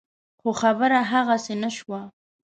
خو 0.39 0.49
خبره 0.61 0.99
هغسې 1.11 1.53
نه 1.63 1.69
شوه. 1.77 2.01